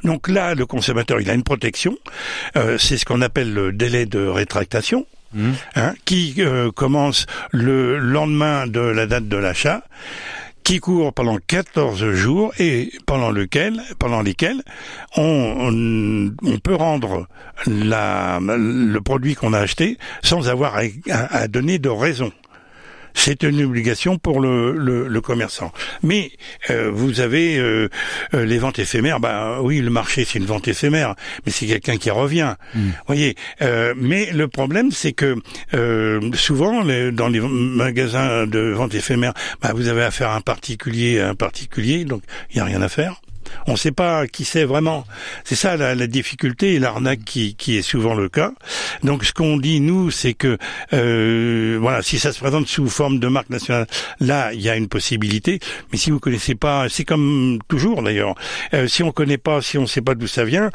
Donc 0.04 0.28
là, 0.28 0.56
le 0.56 0.66
consommateur, 0.66 1.20
il 1.20 1.30
a 1.30 1.34
une 1.34 1.44
protection. 1.44 1.98
Euh, 2.56 2.78
c'est 2.78 2.98
ce 2.98 3.06
qu'on 3.06 3.22
appelle 3.22 3.54
le 3.54 3.72
délai 3.72 4.06
de 4.06 4.26
rétractation. 4.26 5.06
Hein, 5.76 5.94
qui 6.06 6.36
euh, 6.40 6.72
commence 6.72 7.26
le 7.52 7.98
lendemain 7.98 8.68
de 8.68 8.80
la 8.80 9.06
date 9.06 9.28
de 9.28 9.36
l'achat 9.36 9.84
qui 10.64 10.80
court 10.80 11.14
pendant 11.14 11.38
14 11.38 12.12
jours 12.14 12.52
et 12.58 12.92
pendant 13.06 13.30
lequel, 13.32 13.82
pendant 14.00 14.22
lesquels 14.22 14.64
on, 15.16 16.32
peut 16.64 16.74
rendre 16.74 17.28
le 17.68 19.00
produit 19.00 19.36
qu'on 19.36 19.54
a 19.54 19.60
acheté 19.60 19.98
sans 20.24 20.50
avoir 20.50 20.76
à 21.10 21.48
donner 21.48 21.78
de 21.78 21.90
raison 21.90 22.32
c'est 23.16 23.44
une 23.44 23.64
obligation 23.64 24.20
pour 24.20 24.40
le, 24.40 24.74
le, 24.74 25.22
commerçant. 25.22 25.72
Mais 26.04 26.32
euh, 26.70 26.92
vous 26.94 27.22
avez 27.22 27.58
euh, 27.58 27.90
euh, 28.36 28.46
les 28.46 28.60
ventes 28.60 28.78
éphémères. 28.78 29.20
Bah 29.20 29.60
oui, 29.62 29.80
le 29.80 29.90
marché 29.90 30.26
c'est 30.26 30.38
une 30.38 30.46
vente 30.46 30.68
éphémère, 30.68 31.16
mais 31.46 31.52
c'est 31.52 31.66
quelqu'un 31.66 31.98
qui 31.98 32.12
revient. 32.12 32.56
Mm. 32.76 32.90
Voyez. 33.08 33.36
mais 33.96 34.32
le 34.32 34.48
problème 34.48 34.92
c'est 34.92 35.14
que 35.14 35.36
souvent 36.36 36.84
dans 36.84 37.28
les 37.30 37.40
magasins 37.40 38.46
de 38.46 38.60
vente 38.72 38.94
éphémère, 38.94 39.34
bah, 39.62 39.72
vous 39.74 39.88
avez 39.88 40.04
affaire 40.04 40.30
à 40.30 40.36
un 40.36 40.42
particulier, 40.42 41.20
à 41.22 41.30
un 41.30 41.36
particulier, 41.36 42.06
donc 42.06 42.22
il 42.52 42.58
y 42.58 42.60
a 42.60 42.66
rien 42.66 42.82
à 42.82 42.90
faire. 42.90 43.22
On 43.68 43.74
ne 43.74 43.78
sait 43.78 43.92
pas 43.92 44.28
qui 44.28 44.46
c'est 44.46 44.64
vraiment. 44.64 45.06
C'est 45.44 45.56
ça 45.56 45.78
la, 45.78 46.08
difficulté 46.08 46.76
et 46.76 46.80
l'arnaque 46.80 47.24
qui, 47.26 47.56
qui, 47.56 47.78
est 47.78 47.82
souvent 47.82 48.14
le 48.14 48.30
cas. 48.30 48.52
Donc 49.04 49.24
ce 49.24 49.34
qu'on 49.34 49.58
dit 49.58 49.80
nous, 49.80 50.12
c'est 50.12 50.34
que 50.34 50.58
euh, 50.94 51.78
voilà, 51.82 52.02
si 52.02 52.20
ça 52.20 52.32
se 52.32 52.40
présente 52.40 52.68
sous 52.68 52.88
forme 52.88 53.20
de 53.20 53.28
marque 53.28 53.50
nationale, 53.50 53.88
là 54.20 54.54
il 54.54 54.62
y 54.62 54.70
a 54.70 54.76
une 54.76 54.88
possibilité. 54.88 55.60
Mais 55.92 55.98
si 55.98 56.12
vous 56.12 56.20
connaissez 56.20 56.56
pas, 56.56 56.88
c'est 56.90 57.06
comme 57.06 57.60
toujours 57.68 58.04
d'ailleurs. 58.04 58.36
Euh, 58.74 58.88
si 58.88 59.04
on 59.04 59.12
connaît 59.12 59.38
pas, 59.38 59.62
si 59.62 59.78
on 59.78 59.84
ne 59.84 59.88
sait 59.88 60.02
pas 60.02 60.16
d'où 60.16 60.28
ça 60.28 60.46
vient, 60.46 60.70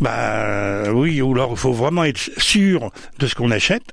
bah 0.00 0.90
oui, 0.92 1.20
ou 1.20 1.32
alors 1.32 1.52
il 1.52 1.58
faut 1.58 1.72
vraiment 1.72 2.04
être 2.04 2.30
sûr 2.38 2.90
de 3.18 3.26
ce 3.26 3.34
qu'on 3.34 3.50
achète. 3.50 3.84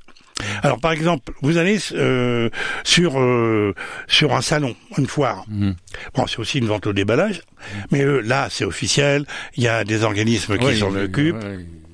Alors 0.62 0.78
par 0.78 0.92
exemple, 0.92 1.32
vous 1.42 1.56
allez 1.58 1.78
euh, 1.92 2.50
sur 2.84 3.18
euh, 3.20 3.74
sur 4.06 4.34
un 4.34 4.40
salon, 4.40 4.74
une 4.98 5.06
foire. 5.06 5.44
Mhm. 5.48 5.74
Bon, 6.14 6.26
c'est 6.26 6.38
aussi 6.38 6.58
une 6.58 6.66
vente 6.66 6.86
au 6.86 6.92
déballage, 6.92 7.42
mais 7.90 8.02
euh, 8.02 8.20
là 8.20 8.48
c'est 8.50 8.64
officiel. 8.64 9.26
Il 9.56 9.62
y 9.62 9.68
a 9.68 9.84
des 9.84 10.04
organismes 10.04 10.58
qui 10.58 10.76
s'en 10.76 10.94
occupent. 10.94 11.36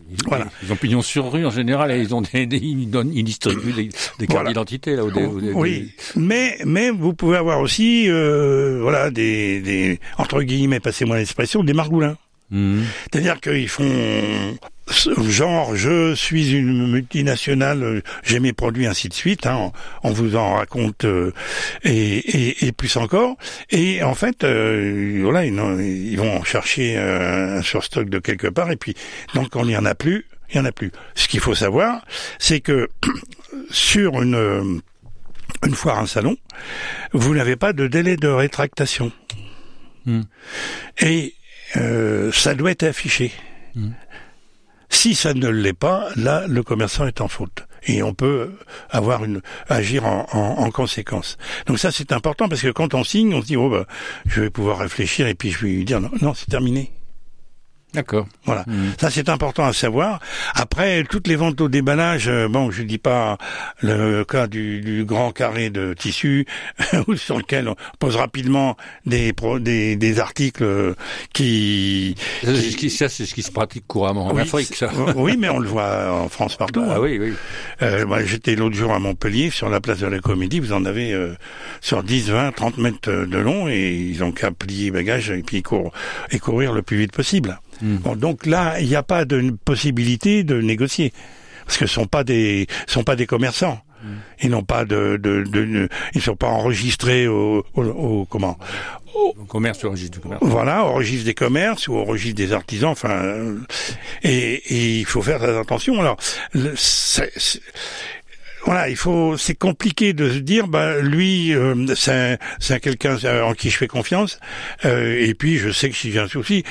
Ils, 0.09 0.19
voilà. 0.29 0.47
ils 0.63 0.73
ont 0.73 0.77
pignon 0.77 1.03
sur 1.03 1.33
rue 1.33 1.45
en 1.45 1.51
général 1.51 1.91
et 1.91 1.99
ils 2.01 2.15
ont 2.15 2.21
des, 2.23 2.45
ils 2.45 2.89
donnent, 2.89 3.11
ils 3.13 3.25
distribuent 3.25 3.73
des, 3.73 3.89
des 4.21 4.27
cartes 4.29 4.47
d'identité 4.47 4.95
là. 4.95 5.03
oui, 5.55 5.93
mais 6.15 6.59
mais 6.65 6.91
vous 6.91 7.13
pouvez 7.13 7.37
avoir 7.37 7.61
aussi 7.61 8.09
voilà 8.09 9.11
des, 9.11 9.61
des 9.61 10.01
entre 10.19 10.43
guillemets, 10.43 10.81
passez-moi 10.81 11.19
l'expression, 11.19 11.65
des 11.65 11.75
margoulins. 11.75 12.17
Mhm. 12.51 12.85
C'est-à-dire 13.03 13.41
qu'ils 13.41 13.69
font 13.69 14.57
genre 15.29 15.75
je 15.75 16.15
suis 16.15 16.53
une 16.53 16.91
multinationale, 16.91 18.03
j'ai 18.23 18.39
mes 18.39 18.53
produits 18.53 18.87
ainsi 18.87 19.09
de 19.09 19.15
suite. 19.15 19.47
Hein, 19.47 19.73
on 20.05 20.13
vous 20.13 20.37
en 20.37 20.55
raconte 20.55 21.05
euh, 21.05 21.33
et, 21.83 22.19
et, 22.19 22.67
et, 22.67 22.73
plus 22.73 22.97
encore. 22.97 23.37
Et 23.71 24.03
en 24.03 24.15
fait, 24.15 24.45
euh, 24.45 25.21
voilà, 25.23 25.45
ils, 25.45 25.55
ils, 25.81 26.17
vont 26.17 26.45
chercher 26.45 26.97
un 26.97 27.63
surstock 27.63 28.09
de 28.09 28.19
quelque 28.19 28.47
part 28.47 28.71
et 28.71 28.77
puis 28.77 28.95
donc 29.35 29.57
on 29.57 29.67
n'y 29.67 29.77
en 29.77 29.85
a 29.85 29.95
plus, 29.95 30.27
il 30.51 30.57
y 30.57 30.61
en 30.61 30.65
a 30.65 30.73
plus. 30.73 30.93
Ce 31.15 31.27
qu'il 31.27 31.41
faut 31.41 31.55
savoir, 31.55 32.05
c'est 32.39 32.61
que 32.61 32.89
sur 33.71 34.23
une 34.23 34.81
une 35.65 35.75
foire, 35.75 35.99
un 35.99 36.07
salon, 36.07 36.37
vous 37.13 37.35
n'avez 37.35 37.57
pas 37.57 37.73
de 37.73 37.87
délai 37.87 38.17
de 38.17 38.29
rétractation. 38.29 39.11
Hmm. 40.05 40.23
Et 41.01 41.35
euh, 41.77 42.31
ça 42.33 42.55
doit 42.55 42.71
être 42.71 42.85
affiché. 42.85 43.33
Hmm. 43.75 43.91
Si 44.89 45.15
ça 45.15 45.35
ne 45.35 45.49
l'est 45.49 45.73
pas, 45.73 46.09
là, 46.17 46.47
le 46.47 46.63
commerçant 46.63 47.07
est 47.07 47.21
en 47.21 47.29
faute. 47.29 47.67
Et 47.89 48.03
on 48.03 48.15
peut 48.15 48.53
avoir 48.91 49.25
une 49.25 49.43
agir 49.69 50.05
en, 50.05 50.27
en, 50.33 50.71
conséquence. 50.71 51.39
Donc 51.67 51.79
ça, 51.79 51.93
c'est 51.93 52.13
important 52.13 52.49
parce 52.49 52.63
que 52.63 52.71
quand 52.71 52.95
on 52.95 53.05
signe, 53.05 53.33
on 53.35 53.41
se 53.41 53.47
dit 53.47 53.57
oh 53.57 53.69
bah, 53.71 53.87
je 54.27 54.41
vais 54.41 54.51
pouvoir 54.51 54.79
réfléchir 54.79 55.27
et 55.29 55.35
puis 55.35 55.51
je 55.51 55.65
vais 55.65 55.73
lui 55.73 55.85
dire 55.85 56.01
non, 56.01 56.11
non 56.21 56.35
c'est 56.35 56.51
terminé. 56.51 56.93
D'accord. 57.97 58.27
Voilà. 58.45 58.63
Mmh. 58.67 58.93
Ça, 59.01 59.11
c'est 59.11 59.31
important 59.31 59.65
à 59.65 59.73
savoir. 59.73 60.21
Après, 60.55 61.03
toutes 61.05 61.27
les 61.27 61.35
ventes 61.35 61.59
au 61.63 61.69
déballage, 61.69 62.29
euh, 62.29 62.47
bon, 62.47 62.71
je 62.71 62.83
dis 62.83 62.99
pas 62.99 63.39
le 63.81 64.23
cas 64.23 64.47
du, 64.47 64.83
du 64.83 65.05
grand 65.07 65.33
carré 65.33 65.71
de 65.71 65.95
tissu 65.95 66.47
sur 67.17 67.39
lequel 67.39 67.69
on 67.69 67.77
pose 67.99 68.17
rapidement 68.17 68.77
des, 69.07 69.33
des, 69.61 69.97
des 69.97 70.21
articles 70.21 70.63
euh, 70.63 70.95
qui... 71.33 72.17
qui... 72.43 72.91
Ça, 72.91 73.09
c'est 73.09 73.25
ce 73.25 73.35
qui 73.35 73.43
se 73.43 73.51
pratique 73.51 73.87
couramment 73.87 74.27
en 74.27 74.37
Afrique, 74.37 74.75
ça. 74.75 74.91
oui, 75.17 75.37
mais 75.39 75.49
on 75.49 75.59
le 75.59 75.69
voit 75.69 76.13
en 76.13 76.29
France 76.29 76.57
partout. 76.59 76.85
Ah 76.87 77.01
oui, 77.01 77.19
oui. 77.19 77.33
Euh, 77.81 78.07
moi, 78.07 78.23
j'étais 78.25 78.57
l'autre 78.57 78.77
jour 78.77 78.93
à 78.93 78.99
Montpellier, 78.99 79.49
sur 79.49 79.71
la 79.71 79.81
place 79.81 80.01
de 80.01 80.07
la 80.07 80.19
Comédie, 80.19 80.61
vous 80.61 80.75
en 80.75 80.85
avez 80.85 81.15
euh, 81.15 81.35
sur 81.81 82.03
10, 82.03 82.31
20, 82.31 82.53
30 82.53 82.77
mètres 82.77 83.11
de 83.11 83.39
long, 83.39 83.69
et 83.69 83.93
ils 83.95 84.23
ont 84.23 84.33
qu'à 84.33 84.51
plier 84.51 84.91
bagages 84.91 85.31
et 85.31 85.43
puis 85.43 85.63
et 86.31 86.39
courir 86.39 86.73
le 86.73 86.83
plus 86.83 86.99
vite 86.99 87.13
possible. 87.13 87.59
Hmm. 87.83 87.99
donc 88.17 88.47
là, 88.47 88.81
il 88.81 88.89
n'y 88.89 88.97
a 88.97 89.03
pas 89.03 89.25
de 89.25 89.51
possibilité 89.65 90.45
de 90.45 90.61
négocier 90.61 91.13
parce 91.67 91.79
que 91.79 91.87
ce 91.87 91.95
sont 91.95 92.07
pas 92.07 92.25
des 92.25 92.67
sont 92.87 93.05
pas 93.05 93.17
des 93.17 93.27
commerçants. 93.27 93.81
Hmm. 94.03 94.17
Ils 94.43 94.51
n'ont 94.51 94.63
pas 94.63 94.85
de, 94.85 95.17
de, 95.17 95.43
de, 95.45 95.89
ils 96.15 96.21
sont 96.21 96.37
pas 96.37 96.49
enregistrés 96.49 97.27
au, 97.27 97.65
au, 97.75 98.27
comment 98.29 98.59
au, 99.15 99.33
commerce 99.45 99.85
au 99.85 99.91
registre 99.91 100.19
du 100.19 100.21
commerce. 100.21 100.43
Voilà, 100.45 100.85
au 100.85 100.93
registre 100.93 101.25
des 101.25 101.35
commerces 101.35 101.89
ou 101.89 101.95
au 101.95 102.05
registre 102.05 102.37
des 102.37 102.53
artisans. 102.53 102.91
Enfin, 102.91 103.57
et, 104.23 104.55
et 104.55 104.99
il 104.99 105.07
faut 105.07 105.23
faire 105.23 105.39
très 105.39 105.57
attention. 105.59 105.99
Alors, 106.01 106.19
voilà, 108.67 108.89
il 108.89 108.97
faut, 108.97 109.37
c'est 109.37 109.55
compliqué 109.55 110.13
de 110.13 110.29
se 110.29 110.39
dire, 110.39 110.67
bah 110.67 110.99
lui, 111.01 111.55
euh, 111.55 111.87
c'est 111.95 112.81
quelqu'un 112.81 113.17
en 113.45 113.55
qui 113.55 113.71
je 113.71 113.77
fais 113.77 113.87
confiance, 113.87 114.41
euh, 114.85 115.17
et 115.19 115.35
puis 115.35 115.57
je 115.57 115.71
sais 115.71 115.89
que 115.89 115.97
si 115.97 116.11
j'ai 116.11 116.19
un 116.19 116.29
souci, 116.29 116.65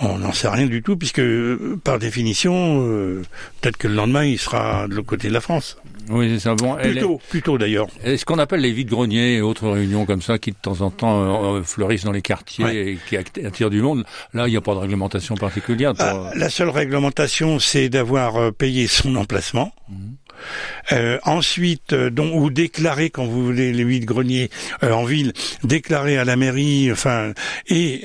on 0.00 0.18
n'en 0.18 0.32
sait 0.32 0.48
rien 0.48 0.66
du 0.66 0.82
tout, 0.82 0.96
puisque 0.96 1.22
par 1.84 1.98
définition, 1.98 2.86
euh, 2.86 3.22
peut-être 3.60 3.76
que 3.76 3.88
le 3.88 3.94
lendemain, 3.94 4.24
il 4.24 4.38
sera 4.38 4.88
de 4.88 4.94
l'autre 4.94 5.08
côté 5.08 5.28
de 5.28 5.32
la 5.32 5.40
France. 5.40 5.76
Oui, 6.08 6.28
c'est 6.32 6.40
ça. 6.40 6.54
Bon, 6.54 6.74
plutôt, 6.74 7.20
plutôt 7.28 7.58
d'ailleurs. 7.58 7.86
est 8.02 8.16
ce 8.16 8.24
qu'on 8.24 8.38
appelle 8.38 8.60
les 8.60 8.72
vides-greniers 8.72 9.36
et 9.36 9.40
autres 9.42 9.68
réunions 9.68 10.06
comme 10.06 10.22
ça 10.22 10.38
qui 10.38 10.50
de 10.50 10.56
temps 10.60 10.80
en 10.80 10.90
temps 10.90 11.54
euh, 11.54 11.62
fleurissent 11.62 12.04
dans 12.04 12.12
les 12.12 12.22
quartiers 12.22 12.92
et 12.92 12.98
qui 13.08 13.16
attirent 13.16 13.70
du 13.70 13.80
monde. 13.80 14.04
Là, 14.34 14.48
il 14.48 14.50
n'y 14.50 14.56
a 14.56 14.60
pas 14.60 14.74
de 14.74 14.80
réglementation 14.80 15.36
particulière. 15.36 15.92
Ah, 15.98 16.30
la 16.34 16.50
seule 16.50 16.70
réglementation, 16.70 17.58
c'est 17.58 17.88
d'avoir 17.88 18.36
euh, 18.36 18.50
payé 18.50 18.86
son 18.88 19.14
emplacement. 19.16 19.72
Mhm. 19.88 20.16
Euh, 20.92 21.18
ensuite, 21.24 21.92
euh, 21.92 22.10
ou 22.20 22.50
déclarer 22.50 23.10
quand 23.10 23.24
vous 23.24 23.44
voulez 23.44 23.72
les 23.72 23.82
huit 23.82 24.04
greniers 24.04 24.50
euh, 24.82 24.92
en 24.92 25.04
ville, 25.04 25.32
déclarer 25.64 26.18
à 26.18 26.24
la 26.24 26.36
mairie, 26.36 26.90
enfin, 26.92 27.32
et 27.68 28.02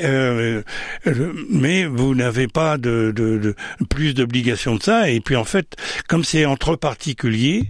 mais 1.50 1.86
vous 1.86 2.16
n'avez 2.16 2.48
pas 2.48 2.78
de, 2.78 3.12
de 3.16 3.56
plus 3.90 4.14
d'obligations 4.14 4.76
de 4.76 4.84
ça. 4.84 5.10
Et 5.10 5.20
puis 5.20 5.36
en 5.36 5.44
fait, 5.44 5.76
comme 6.08 6.24
c'est 6.24 6.46
entre 6.46 6.76
particuliers, 6.76 7.64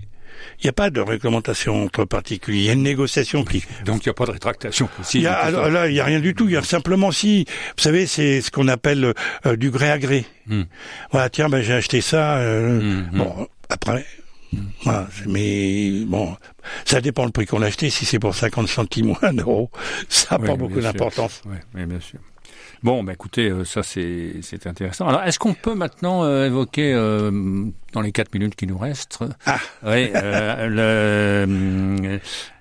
il 0.60 0.65
n'y 0.65 0.69
a 0.69 0.74
pas 0.74 0.89
de 0.89 1.01
réglementation 1.01 1.84
entre 1.84 2.05
particuliers. 2.05 2.60
Il 2.60 2.65
y 2.65 2.69
a 2.69 2.74
une 2.74 2.84
négociation 2.84 3.43
qui. 3.43 3.63
Donc 3.86 4.05
il 4.05 4.10
n'y 4.10 4.12
a 4.12 4.13
pas 4.13 4.25
de 4.25 4.31
rétractation 4.31 4.89
Il 5.13 5.22
y 5.22 5.27
a, 5.27 5.50
là, 5.51 5.88
il 5.88 5.93
n'y 5.93 6.00
a 6.00 6.05
rien 6.05 6.19
du 6.19 6.34
tout. 6.34 6.45
Il 6.48 6.53
y 6.53 6.57
a 6.57 6.62
simplement 6.62 7.12
si, 7.12 7.45
vous 7.77 7.84
savez, 7.84 8.05
c'est 8.05 8.41
ce 8.41 8.51
qu'on 8.51 8.67
appelle 8.67 9.13
du 9.57 9.72
gré 9.72 9.89
à 9.89 9.98
gré. 9.98 10.25
Hmm. 10.48 10.63
Voilà, 11.12 11.29
tiens, 11.29 11.50
ben 11.50 11.62
j'ai 11.62 11.74
acheté 11.74 12.01
ça. 12.01 12.38
Hmm, 12.38 13.07
hmm. 13.12 13.17
Bon, 13.17 13.48
après, 13.69 14.05
voilà, 14.83 15.07
mais 15.27 16.03
bon, 16.05 16.35
ça 16.85 17.01
dépend 17.01 17.25
le 17.25 17.31
prix 17.31 17.45
qu'on 17.45 17.62
a 17.62 17.67
acheté. 17.67 17.89
Si 17.89 18.05
c'est 18.05 18.19
pour 18.19 18.35
50 18.35 18.67
centimes 18.67 19.12
ou 19.12 19.17
un 19.21 19.33
euro, 19.33 19.69
ça 20.09 20.38
n'a 20.38 20.47
pas 20.47 20.55
beaucoup 20.55 20.81
d'importance. 20.81 21.41
Oui, 21.45 21.85
bien 21.85 22.00
sûr. 22.00 22.19
Bon, 22.86 23.04
bah 23.04 23.13
écoutez, 23.13 23.50
euh, 23.50 23.65
ça 23.65 23.82
c'est 23.82 24.68
intéressant. 24.68 25.08
Alors, 25.08 25.24
est-ce 25.24 25.39
qu'on 25.39 25.56
peut 25.56 25.74
maintenant 25.74 26.24
euh, 26.24 26.46
évoquer 26.46 26.94
euh, 26.94 27.32
dans 27.94 28.01
les 28.01 28.12
quatre 28.12 28.32
minutes 28.32 28.56
qui 28.56 28.68
nous 28.68 28.77
restent, 28.77 29.18
ah. 29.48 29.58
oui, 29.84 30.12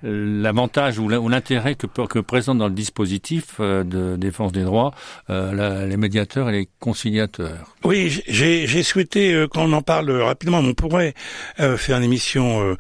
l'avantage 0.02 0.98
ou 0.98 1.10
l'intérêt 1.28 1.74
que, 1.74 1.86
que 1.86 2.20
présente 2.20 2.56
dans 2.56 2.68
le 2.68 2.74
dispositif 2.74 3.60
de 3.60 4.16
défense 4.16 4.52
des 4.52 4.62
droits 4.62 4.92
les 5.28 5.96
médiateurs 5.98 6.48
et 6.48 6.52
les 6.52 6.68
conciliateurs? 6.80 7.74
Oui, 7.84 8.22
j'ai 8.26 8.82
souhaité 8.82 9.44
qu'on 9.52 9.74
en 9.74 9.82
parle 9.82 10.10
rapidement. 10.10 10.60
On 10.60 10.72
pourrait 10.72 11.12
faire 11.58 11.98
une 11.98 12.04
émission 12.04 12.76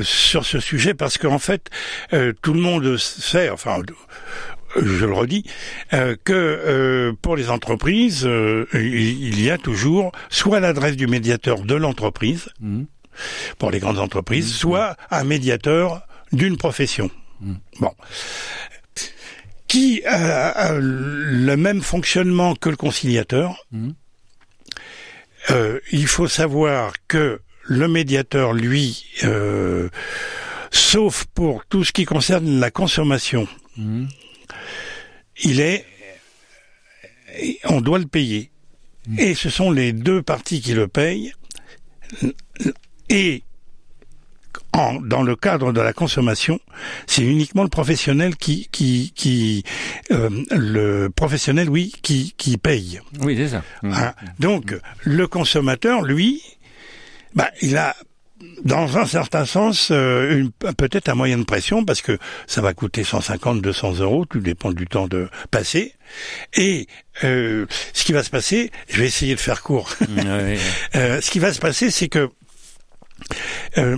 sur 0.00 0.46
ce 0.46 0.60
sujet 0.60 0.94
parce 0.94 1.18
qu'en 1.18 1.38
fait, 1.38 1.68
tout 2.40 2.54
le 2.54 2.60
monde 2.60 2.96
sait, 2.96 3.50
enfin 3.50 3.82
je 4.76 5.06
le 5.06 5.12
redis, 5.12 5.44
euh, 5.92 6.16
que 6.24 6.32
euh, 6.32 7.12
pour 7.20 7.36
les 7.36 7.50
entreprises, 7.50 8.26
euh, 8.26 8.66
il 8.74 9.40
y 9.42 9.50
a 9.50 9.58
toujours 9.58 10.12
soit 10.30 10.60
l'adresse 10.60 10.96
du 10.96 11.06
médiateur 11.06 11.62
de 11.62 11.74
l'entreprise, 11.74 12.48
mmh. 12.60 12.82
pour 13.58 13.70
les 13.70 13.80
grandes 13.80 13.98
entreprises, 13.98 14.48
mmh. 14.48 14.56
soit 14.56 14.96
un 15.10 15.24
médiateur 15.24 16.06
d'une 16.32 16.56
profession. 16.56 17.10
Mmh. 17.40 17.54
Bon. 17.80 17.92
Qui 19.68 20.04
a, 20.04 20.72
le 20.78 21.56
même 21.56 21.82
fonctionnement 21.82 22.54
que 22.54 22.68
le 22.68 22.76
conciliateur. 22.76 23.66
il 25.92 26.06
faut 26.06 26.28
savoir 26.28 26.92
que 27.08 27.40
le 27.64 27.88
médiateur, 27.88 28.52
lui, 28.52 29.04
sauf 30.70 31.24
pour 31.34 31.64
tout 31.66 31.82
ce 31.82 31.92
qui 31.92 32.04
concerne 32.04 32.60
la 32.60 32.70
consommation. 32.70 33.48
Il 35.42 35.60
est, 35.60 35.84
on 37.64 37.80
doit 37.80 37.98
le 37.98 38.06
payer. 38.06 38.50
Et 39.18 39.34
ce 39.34 39.50
sont 39.50 39.70
les 39.70 39.92
deux 39.92 40.22
parties 40.22 40.60
qui 40.60 40.72
le 40.72 40.88
payent. 40.88 41.34
Et 43.10 43.42
en, 44.72 45.00
dans 45.00 45.22
le 45.22 45.36
cadre 45.36 45.72
de 45.72 45.80
la 45.80 45.92
consommation, 45.92 46.58
c'est 47.06 47.22
uniquement 47.22 47.62
le 47.62 47.68
professionnel 47.68 48.36
qui, 48.36 48.68
qui, 48.72 49.12
qui 49.14 49.62
euh, 50.10 50.30
le 50.50 51.08
professionnel, 51.08 51.68
oui, 51.68 51.92
qui, 52.02 52.34
qui 52.36 52.56
paye. 52.56 53.00
Oui, 53.20 53.36
c'est 53.36 53.48
ça. 53.48 53.62
Hein? 53.82 54.14
Donc, 54.38 54.74
le 55.02 55.26
consommateur, 55.26 56.02
lui, 56.02 56.42
bah, 57.34 57.50
il 57.62 57.76
a 57.76 57.94
dans 58.64 58.98
un 58.98 59.06
certain 59.06 59.46
sens, 59.46 59.88
euh, 59.90 60.44
peut-être 60.76 61.08
à 61.08 61.14
moyenne 61.14 61.44
pression, 61.44 61.84
parce 61.84 62.02
que 62.02 62.18
ça 62.46 62.60
va 62.60 62.74
coûter 62.74 63.04
150, 63.04 63.60
200 63.60 64.00
euros, 64.00 64.24
tout 64.24 64.40
dépend 64.40 64.72
du 64.72 64.86
temps 64.86 65.06
de 65.06 65.28
passer. 65.50 65.94
Et 66.54 66.86
euh, 67.22 67.66
ce 67.92 68.04
qui 68.04 68.12
va 68.12 68.22
se 68.22 68.30
passer, 68.30 68.70
je 68.88 69.00
vais 69.00 69.06
essayer 69.06 69.34
de 69.34 69.40
faire 69.40 69.62
court. 69.62 69.90
Ouais. 70.00 70.58
Euh, 70.96 71.20
ce 71.20 71.30
qui 71.30 71.40
va 71.40 71.52
se 71.52 71.58
passer, 71.58 71.90
c'est 71.90 72.08
que 72.08 72.30
euh, 73.78 73.96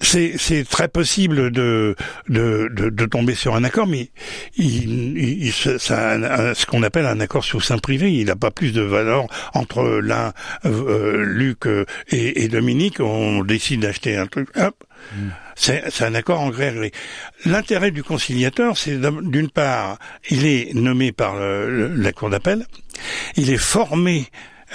c'est 0.00 0.34
c'est 0.38 0.64
très 0.68 0.88
possible 0.88 1.50
de, 1.50 1.96
de, 2.28 2.68
de, 2.74 2.90
de 2.90 3.06
tomber 3.06 3.34
sur 3.34 3.54
un 3.54 3.64
accord, 3.64 3.86
mais 3.86 4.10
il, 4.56 5.16
il, 5.18 5.52
c'est 5.52 5.90
un- 5.94 6.22
un- 6.22 6.54
ce 6.54 6.66
qu'on 6.66 6.82
appelle 6.82 7.06
un 7.06 7.20
accord 7.20 7.44
sous 7.44 7.60
sein 7.60 7.78
privé. 7.78 8.12
Il 8.12 8.26
n'a 8.26 8.36
pas 8.36 8.50
plus 8.50 8.72
de 8.72 8.82
valeur 8.82 9.26
entre 9.54 10.00
l'un, 10.02 10.32
euh, 10.66 11.24
Luc 11.24 11.66
euh, 11.66 11.84
et, 12.10 12.44
et 12.44 12.48
Dominique. 12.48 13.00
On 13.00 13.42
décide 13.42 13.80
d'acheter 13.80 14.16
un 14.16 14.26
truc. 14.26 14.48
Hop. 14.56 14.84
C'est 15.54 15.84
c'est 15.90 16.04
un 16.04 16.14
accord 16.14 16.40
en 16.40 16.50
gré 16.50 16.72
gré. 16.74 16.92
L'intérêt 17.44 17.90
du 17.90 18.02
conciliateur, 18.02 18.76
c'est 18.76 18.98
d'une 19.22 19.50
part, 19.50 19.98
il 20.30 20.44
est 20.46 20.74
nommé 20.74 21.12
par 21.12 21.36
le- 21.36 21.70
le- 21.88 21.94
la 21.94 22.12
cour 22.12 22.28
d'appel, 22.28 22.66
il 23.36 23.50
est 23.50 23.56
formé 23.56 24.26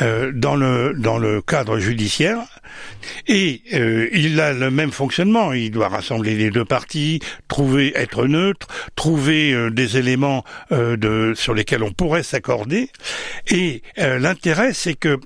euh, 0.01 0.31
dans 0.33 0.55
le 0.55 0.93
dans 0.97 1.17
le 1.17 1.41
cadre 1.41 1.79
judiciaire 1.79 2.39
et 3.27 3.61
euh, 3.73 4.09
il 4.13 4.39
a 4.39 4.53
le 4.53 4.71
même 4.71 4.91
fonctionnement. 4.91 5.53
Il 5.53 5.71
doit 5.71 5.89
rassembler 5.89 6.35
les 6.35 6.49
deux 6.49 6.65
parties, 6.65 7.19
trouver 7.47 7.93
être 7.95 8.25
neutre, 8.25 8.67
trouver 8.95 9.53
euh, 9.53 9.69
des 9.69 9.97
éléments 9.97 10.43
euh, 10.71 10.97
de 10.97 11.33
sur 11.35 11.53
lesquels 11.53 11.83
on 11.83 11.91
pourrait 11.91 12.23
s'accorder. 12.23 12.89
Et 13.49 13.81
euh, 13.99 14.19
l'intérêt, 14.19 14.73
c'est 14.73 14.95
que 14.95 15.19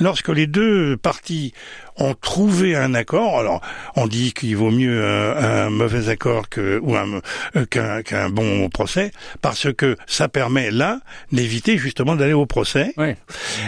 lorsque 0.00 0.28
les 0.28 0.46
deux 0.46 0.96
parties 0.96 1.52
ont 1.96 2.14
trouvé 2.14 2.76
un 2.76 2.94
accord, 2.94 3.38
alors 3.40 3.60
on 3.96 4.06
dit 4.06 4.32
qu'il 4.32 4.56
vaut 4.56 4.70
mieux 4.70 5.04
un, 5.04 5.36
un 5.66 5.70
mauvais 5.70 6.08
accord 6.08 6.48
que 6.48 6.78
ou 6.82 6.94
un 6.96 7.20
euh, 7.56 7.64
qu'un 7.66 8.02
qu'un 8.02 8.28
bon 8.30 8.68
procès, 8.68 9.10
parce 9.42 9.72
que 9.72 9.96
ça 10.06 10.28
permet 10.28 10.70
là 10.70 11.00
d'éviter 11.32 11.76
justement 11.78 12.14
d'aller 12.16 12.32
au 12.34 12.46
procès 12.46 12.92
Ouais. 12.96 13.16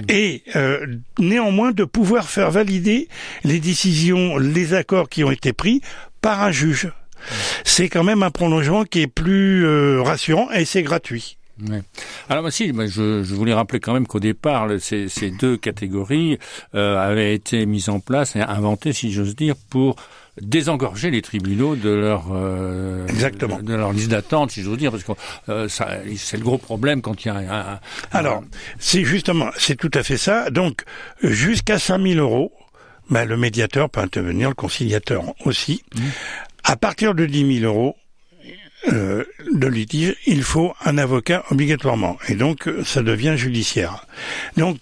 et 0.08 0.42
euh, 0.56 0.86
néanmoins 1.18 1.72
de 1.72 1.84
pouvoir 1.84 2.28
faire 2.28 2.50
valider 2.50 3.08
les 3.44 3.58
décisions, 3.60 4.38
les 4.38 4.74
accords 4.74 5.08
qui 5.08 5.24
ont 5.24 5.30
été 5.30 5.52
pris 5.52 5.80
par 6.20 6.42
un 6.42 6.52
juge. 6.52 6.88
C'est 7.64 7.88
quand 7.88 8.04
même 8.04 8.22
un 8.22 8.30
prolongement 8.30 8.84
qui 8.84 9.02
est 9.02 9.06
plus 9.06 9.66
euh, 9.66 10.00
rassurant 10.02 10.50
et 10.52 10.64
c'est 10.64 10.82
gratuit. 10.82 11.36
Ouais. 11.68 11.82
Alors 12.28 12.42
moi, 12.42 12.50
si, 12.50 12.72
moi, 12.72 12.86
je, 12.86 13.22
je 13.22 13.34
voulais 13.34 13.54
rappeler 13.54 13.80
quand 13.80 13.92
même 13.92 14.06
qu'au 14.06 14.20
départ, 14.20 14.66
le- 14.66 14.78
ces, 14.78 15.08
ces 15.08 15.30
deux 15.30 15.56
catégories 15.56 16.38
euh, 16.74 16.96
avaient 16.98 17.34
été 17.34 17.66
mises 17.66 17.88
en 17.88 18.00
place 18.00 18.36
et 18.36 18.40
inventées, 18.40 18.92
si 18.92 19.12
j'ose 19.12 19.34
dire, 19.36 19.54
pour 19.68 19.96
désengorger 20.40 21.10
les 21.10 21.22
tribunaux 21.22 21.76
de 21.76 21.90
leur 21.90 22.28
euh, 22.32 23.06
Exactement. 23.08 23.58
de, 23.60 23.74
leur 23.74 23.92
liste 23.92 24.08
d'attente, 24.10 24.52
si 24.52 24.62
j'ose 24.62 24.78
dire, 24.78 24.90
parce 24.90 25.02
que 25.04 25.12
euh, 25.48 25.68
c'est 25.68 26.36
le 26.36 26.42
gros 26.44 26.56
problème 26.56 27.02
quand 27.02 27.24
il 27.24 27.28
y 27.28 27.30
a 27.30 27.34
un, 27.36 27.72
un- 27.74 27.80
Alors, 28.12 28.42
c'est 28.78 29.04
justement, 29.04 29.50
c'est 29.58 29.76
tout 29.76 29.90
à 29.94 30.02
fait 30.02 30.16
ça. 30.16 30.48
Donc, 30.50 30.84
jusqu'à 31.22 31.78
5000 31.78 32.18
euros, 32.20 32.52
ben, 33.10 33.24
le 33.24 33.36
médiateur 33.36 33.90
peut 33.90 34.00
intervenir, 34.00 34.48
le 34.48 34.54
conciliateur 34.54 35.24
aussi. 35.44 35.82
À 36.62 36.76
partir 36.76 37.14
de 37.14 37.26
10 37.26 37.60
000 37.60 37.66
euros 37.74 37.96
euh, 38.88 39.24
de 39.52 39.66
litige, 39.66 40.16
il 40.26 40.42
faut 40.42 40.74
un 40.84 40.98
avocat 40.98 41.44
obligatoirement. 41.50 42.16
Et 42.28 42.34
donc, 42.34 42.66
euh, 42.68 42.82
ça 42.84 43.02
devient 43.02 43.34
judiciaire. 43.36 44.06
Donc, 44.56 44.78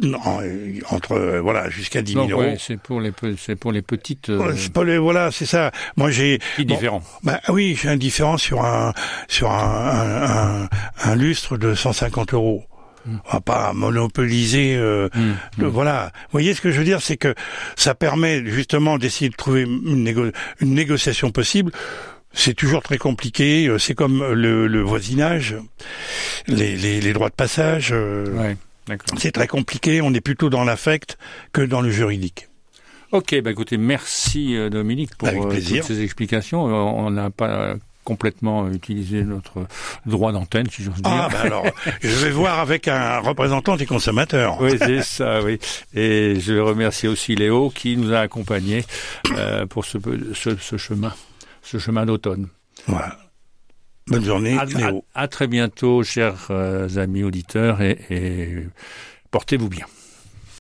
non, 0.00 0.18
euh, 0.40 0.78
entre, 0.90 1.12
euh, 1.12 1.40
voilà, 1.40 1.68
jusqu'à 1.68 2.00
10 2.02 2.12
000 2.14 2.24
donc, 2.24 2.32
euros. 2.32 2.40
ouais, 2.42 2.56
c'est 2.58 2.80
pour 2.80 3.00
les 3.00 3.12
c'est 3.38 3.56
pour 3.56 3.72
les 3.72 3.82
petites 3.82 4.30
euh, 4.30 4.38
Ouais, 4.38 4.54
c'est 4.56 4.72
pas 4.72 4.84
les- 4.84 4.96
voilà, 4.98 5.30
c'est 5.30 5.44
ça. 5.46 5.70
Moi, 5.96 6.10
j'ai 6.10 6.38
bon, 6.58 6.64
différents. 6.64 7.02
bah 7.22 7.40
oui, 7.50 7.78
j'ai 7.80 7.88
un 7.90 7.96
différent 7.98 8.38
sur 8.38 8.64
un 8.64 8.94
sur 9.28 9.50
un, 9.50 9.58
un, 9.58 10.62
un, 10.64 10.68
un 11.04 11.14
lustre 11.14 11.56
de 11.58 11.74
150 11.74 12.32
euros. 12.34 12.64
On 13.04 13.32
va 13.32 13.40
pas 13.40 13.72
monopoliser. 13.72 14.76
euh, 14.76 15.08
Mm, 15.14 15.32
le- 15.58 15.66
voilà. 15.66 16.10
Vous 16.14 16.28
voyez 16.32 16.54
ce 16.54 16.60
que 16.60 16.70
je 16.70 16.78
veux 16.78 16.84
dire, 16.84 17.02
c'est 17.02 17.16
que 17.16 17.34
ça 17.76 17.94
permet 17.96 18.44
justement 18.46 18.96
d'essayer 18.96 19.28
de 19.28 19.34
trouver 19.36 19.62
une, 19.62 20.04
négo- 20.08 20.32
une 20.60 20.72
négociation 20.74 21.30
possible. 21.32 21.72
C'est 22.34 22.54
toujours 22.54 22.82
très 22.82 22.98
compliqué. 22.98 23.66
euh, 23.68 23.78
C'est 23.78 23.94
comme 23.94 24.24
le, 24.32 24.66
le 24.66 24.80
voisinage, 24.82 25.56
les, 26.46 26.76
les, 26.76 27.00
les 27.00 27.12
droits 27.12 27.28
de 27.28 27.34
passage. 27.34 27.90
euh, 27.92 28.26
Ouais, 28.36 28.56
d'accord. 28.86 29.18
C'est 29.18 29.32
très 29.32 29.46
compliqué. 29.48 30.00
On 30.00 30.12
est 30.14 30.20
plutôt 30.20 30.50
dans 30.50 30.64
l'affect 30.64 31.18
que 31.52 31.62
dans 31.62 31.80
le 31.80 31.90
juridique. 31.90 32.48
Ok, 33.12 33.38
bah 33.42 33.50
écoutez, 33.50 33.76
merci 33.76 34.56
euh, 34.56 34.70
Dominique 34.70 35.14
pour 35.16 35.28
euh, 35.28 35.32
toutes 35.54 35.82
ces 35.84 36.02
explications. 36.02 36.66
Euh, 36.68 36.72
On 36.72 37.10
n'a 37.10 37.28
pas 37.28 37.50
euh, 37.50 37.74
complètement 38.04 38.70
utilisé 38.70 39.22
notre 39.22 39.66
droit 40.06 40.32
d'antenne, 40.32 40.66
si 40.70 40.82
j'ose 40.82 40.94
dire. 40.94 41.02
Ah, 41.04 41.28
ben 41.30 41.40
alors, 41.40 41.66
je 42.02 42.08
vais 42.08 42.30
voir 42.30 42.58
avec 42.60 42.88
un 42.88 43.18
représentant 43.18 43.76
des 43.76 43.84
consommateurs. 43.84 44.56
Oui, 44.62 44.72
c'est 44.78 45.02
ça, 45.02 45.42
oui. 45.42 45.58
Et 45.94 46.40
je 46.40 46.54
remercie 46.54 47.06
aussi 47.06 47.34
Léo 47.34 47.68
qui 47.68 47.98
nous 47.98 48.14
a 48.14 48.20
accompagnés 48.20 48.82
euh, 49.36 49.66
pour 49.66 49.84
ce, 49.84 49.98
ce, 50.32 50.56
ce 50.56 50.76
chemin, 50.78 51.12
ce 51.62 51.78
chemin 51.78 52.04
d'automne. 52.06 52.48
Voilà. 52.86 53.18
Bonne 54.08 54.24
journée, 54.24 54.58
À, 54.58 54.64
Léo. 54.64 55.04
à- 55.14 55.22
à 55.22 55.28
très 55.28 55.46
bientôt, 55.46 56.02
chers 56.02 56.48
euh, 56.50 56.88
amis 56.96 57.22
auditeurs, 57.22 57.80
et, 57.80 57.98
et 58.10 58.66
portez-vous 59.30 59.68
bien. 59.68 59.86